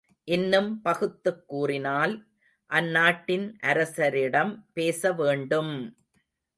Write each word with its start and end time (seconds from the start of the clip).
இன்னும் 0.27 0.81
பகுத்துக் 0.81 1.47
கூறினால், 1.47 2.13
அந்நாட்டின் 2.69 3.57
அரசரிடம் 3.63 4.53
பேச 4.73 5.13
வேண்டும்! 5.13 5.73